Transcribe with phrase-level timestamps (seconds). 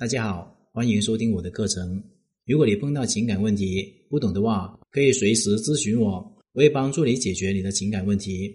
[0.00, 2.02] 大家好，欢迎收听我的课程。
[2.46, 6.12] 如果你碰到情感问题不懂的话，可以随时咨询我，
[6.54, 8.50] 我会帮助你解决你的情感问题。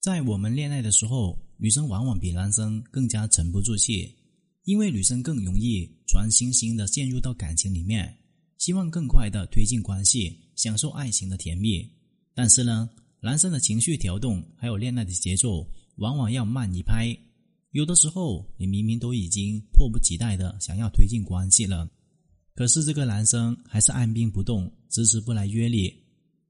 [0.00, 4.12] 在我们恋爱的时候，女生往往比男生更加沉不住气，
[4.64, 8.12] 因为女生更容易全心心的陷入到感情里面，
[8.56, 11.88] 希望更快的推进关系，享受爱情的甜蜜。
[12.34, 12.90] 但是呢，
[13.20, 15.64] 男生的情绪调动还有恋爱的节奏，
[15.98, 17.16] 往往要慢一拍。
[17.78, 21.88] 有的时候，你明明都已经迫不及待的想要推进关系了，
[22.56, 25.94] 可是这个男生还是按兵不动，迟迟不来约你。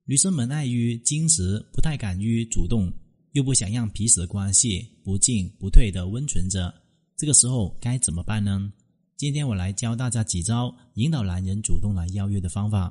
[0.07, 2.91] 女生们碍于矜持，不太敢于主动，
[3.33, 6.73] 又不想让彼此的关系不进不退的温存着。
[7.15, 8.73] 这个时候该怎么办呢？
[9.19, 12.91] 今天我来教大家几招引导男人主动来邀约的方法。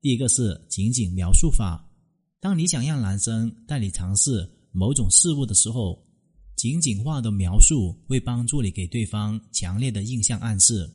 [0.00, 1.88] 第一个是情景描述法。
[2.40, 6.04] 当你想让男生带你尝试某种事物的时候。
[6.56, 10.90] 情景化的描述会帮助你给对方强烈的印象暗示。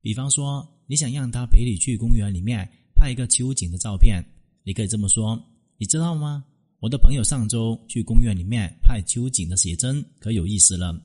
[0.00, 4.24] 比方说，你想让他陪你去公园里面拍一个秋景的照片，
[4.64, 5.38] 你可以这么说
[5.76, 6.42] ：“你知道吗？
[6.80, 10.98] 我的朋友上周去公园里面拍秋景的写真，可有意思了。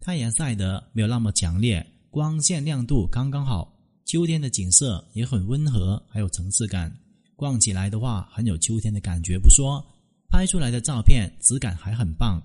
[0.00, 6.90] 太阳晒得没有那么强烈，光线亮度刚刚好，秋天的景色也很温和，还有层次感。
[7.36, 9.38] 逛起来的话，很有秋天的感觉。
[9.38, 9.84] 不说，
[10.30, 12.40] 拍出来的照片质感还很棒。”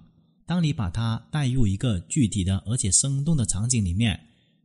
[0.46, 4.20] 当你把它带入一个具体的而且生动的场景里面，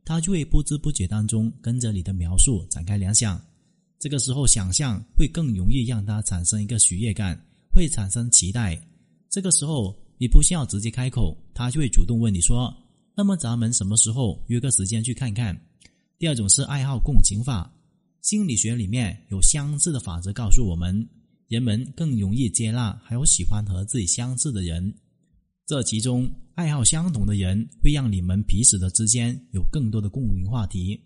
[0.05, 3.41] 它就会不知不觉当中跟着你的描述展开联想。
[3.99, 7.39] 这个时候，想象会更容易让它产生一个喜悦感，
[7.73, 8.79] 会产生期待。
[9.29, 12.71] 这个时候，你不需要直接开口，他就会主动问你说
[13.15, 15.59] ：“那么咱们什么时候约个时间去看看？”
[16.19, 17.71] 第二种是爱好共情法，
[18.21, 21.07] 心理学里面有相似的法则告诉我们，
[21.47, 24.93] 人们更容易接纳还有喜欢和自己相似的人。
[25.65, 30.99] 这其中，爱好相同的人会让你们彼此的之间有更多的共鸣话题。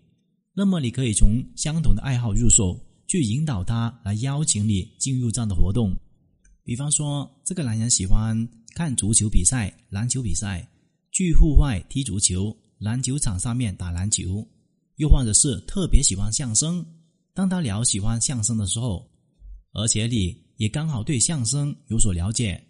[0.52, 5.94] 那么，你可以从相同的爱好入手，去引导他来邀请你进入这样的活动。
[6.64, 8.36] 比方说，这个男人喜欢
[8.74, 10.68] 看足球比赛、篮球比赛，
[11.12, 14.44] 去户外踢足球，篮球场上面打篮球；
[14.96, 16.84] 又或者是特别喜欢相声。
[17.34, 19.08] 当他聊喜欢相声的时候，
[19.74, 22.60] 而且你也刚好对相声有所了解。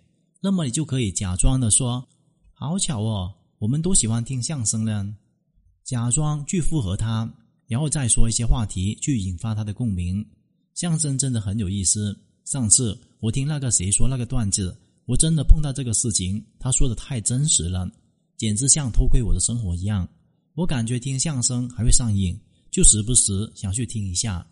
[0.46, 2.06] 那么你就可以假装的说
[2.54, 5.12] ：“好巧哦，我们都喜欢听相声呢。”
[5.82, 7.28] 假装去附和他，
[7.66, 10.24] 然后再说一些话题去引发他的共鸣。
[10.72, 12.16] 相声真的很有意思。
[12.44, 14.72] 上次我听那个谁说那个段子，
[15.06, 17.90] 我真的碰到这个事情，他说的太真实了，
[18.36, 20.08] 简直像偷窥我的生活一样。
[20.54, 22.38] 我感觉听相声还会上瘾，
[22.70, 24.46] 就时不时想去听一下。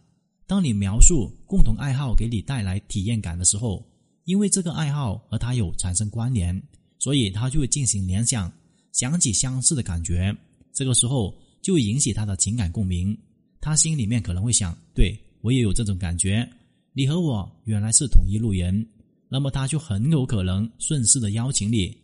[0.44, 3.80] 当你描述共同爱好给你带来体验感的时候。
[4.24, 6.60] 因为这个爱好和他有产生关联，
[6.98, 8.50] 所以他就会进行联想，
[8.92, 10.34] 想起相似的感觉。
[10.72, 13.16] 这个时候就引起他的情感共鸣，
[13.60, 16.48] 他心里面可能会想：对我也有这种感觉，
[16.94, 18.86] 你和我原来是同一路人。
[19.28, 21.94] 那么他就很有可能顺势的邀请你，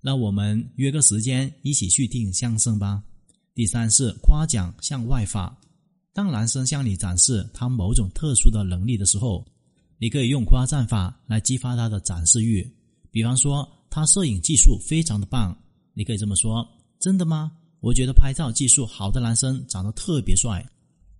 [0.00, 3.02] 那我们约个时间一起去听相声吧。
[3.54, 5.56] 第三是夸奖向外发，
[6.12, 9.42] 当男生向你展示他某种特殊的能力的时候。
[10.04, 12.62] 你可以用夸赞法来激发他的展示欲，
[13.10, 15.56] 比方说他摄影技术非常的棒，
[15.94, 16.62] 你可以这么说
[17.00, 17.50] ：“真的吗？
[17.80, 20.62] 我觉得拍照技术好的男生长得特别帅。”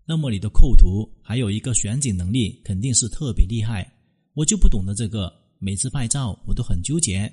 [0.05, 3.91] 那么你的构图还有一个选景能力肯定是特别厉害。
[4.35, 7.33] 我就不懂得这个，每次拍照我都很纠结。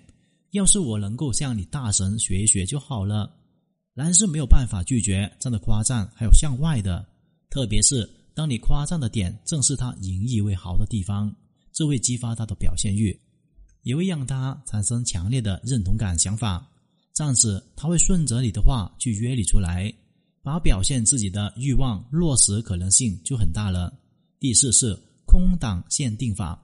[0.52, 3.30] 要是我能够向你大神学一学就好了。
[3.94, 7.06] 男生没有办法拒绝这样的夸赞，还有向外的，
[7.50, 11.30] 特别是当你夸赞的点正是他引以为豪的地方。
[11.74, 13.18] 这会激发他的表现欲，
[13.84, 16.68] 也会让他产生强烈的认同感想法。
[17.14, 19.94] 这样子，他会顺着你的话去约你出来，
[20.42, 23.94] 把表现自己的欲望落实可能性就很大了。
[24.40, 26.62] 第四是空档限定法，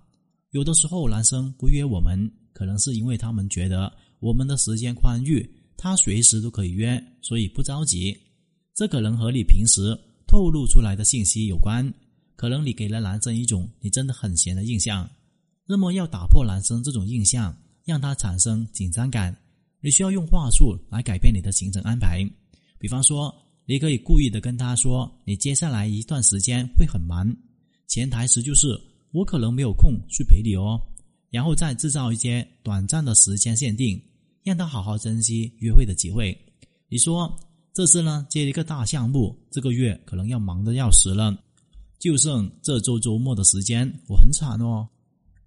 [0.52, 8.18] 有的时候男生不约我们，可能是因为他们觉得我们的时间宽裕，他随时都可以约，所以不着急。
[8.74, 9.98] 这可能和你平时
[10.28, 11.86] 透露出来的信息有关。
[12.38, 15.10] 可能你给了男生一种你真的很闲的印象，
[15.66, 17.54] 那么要打破男生这种印象，
[17.84, 19.36] 让他产生紧张感，
[19.82, 22.24] 你需要用话术来改变你的行程安排。
[22.80, 23.34] 比方说，
[23.66, 27.36] 你可以故意的跟他说，你接下来一段时间会很忙，
[27.88, 28.80] 潜台词就是
[29.12, 30.80] 我可能没有空去陪你哦，
[31.32, 34.00] 然后再制造一些短暂的时间限定，
[34.44, 36.38] 让他好好珍惜约会的机会。
[36.88, 37.36] 你说
[37.74, 41.36] 这次呢接一个大项目，这个月可能要忙得要死了。
[42.00, 44.88] 就剩这周周末的时间，我很惨哦。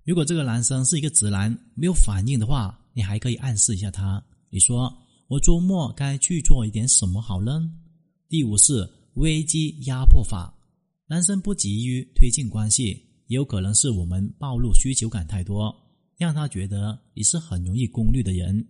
[0.04, 4.22] 如果这个男生是一个直男，没有反应的话，你还可以暗示一下他。
[4.48, 4.92] 你说
[5.28, 7.70] 我周末该去做一点什么好呢？
[8.28, 10.52] 第五是危机压迫法。
[11.06, 12.86] 男生不急于推进关系，
[13.26, 15.74] 也有可能是我们暴露需求感太多，
[16.16, 18.66] 让他觉得你是很容易攻略的人。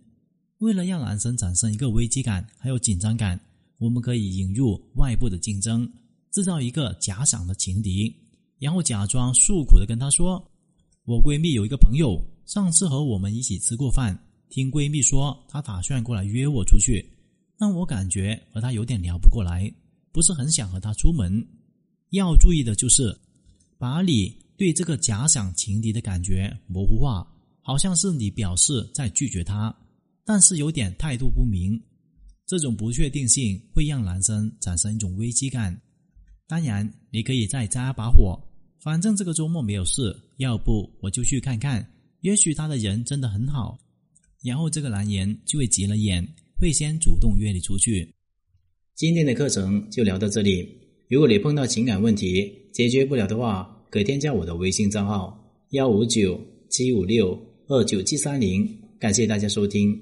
[0.59, 3.39] 为了让男生产生一个危机感还有紧张感，
[3.79, 5.91] 我们可以引入外部的竞争，
[6.31, 8.15] 制造一个假想的情敌，
[8.57, 10.43] 然后假装诉苦的跟他说
[11.05, 14.17] ：“我闺蜜有一个朋友，上次和我们一起吃过饭，
[14.49, 17.05] 听闺蜜说她打算过来约我出去。”
[17.59, 19.71] 但我感觉和他有点聊不过来，
[20.11, 21.45] 不是很想和他出门。
[22.09, 23.15] 要注意的就是，
[23.77, 27.23] 把你对这个假想情敌的感觉模糊化，
[27.61, 29.71] 好像是你表示在拒绝他，
[30.25, 31.79] 但是有点态度不明。
[32.47, 35.79] 这种不确定性会让男生产生一种危机感。
[36.51, 38.37] 当然，你可以再加把火，
[38.81, 41.89] 反正这个周末没有事，要不我就去看看，
[42.19, 43.79] 也许他的人真的很好。
[44.43, 46.27] 然后这个男人就会急了眼。
[46.59, 48.13] 会先主动约你出去。
[48.95, 50.67] 今天的课程就聊到这里。
[51.07, 56.37] 如果你碰到情感问题解决不了的话，可添加我的微信账号幺五九
[56.69, 58.67] 七五六二九七三零。
[58.99, 59.97] 感谢大家收听。